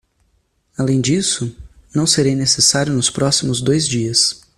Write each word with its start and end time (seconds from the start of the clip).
Além 0.75 0.99
disso? 0.99 1.55
não 1.93 2.07
serei 2.07 2.33
necessário 2.33 2.91
nos 2.91 3.11
próximos 3.11 3.61
dois 3.61 3.87
dias. 3.87 4.41